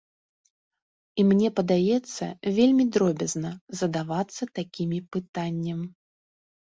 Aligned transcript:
І 1.23 1.25
мне 1.31 1.49
падаецца, 1.57 2.29
вельмі 2.57 2.85
дробязна 2.95 3.51
задавацца 3.81 4.43
такімі 4.61 4.99
пытаннем. 5.17 5.79